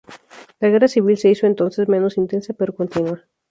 [0.59, 3.23] La guerra civil se hizo entonces menos intensa pero continua.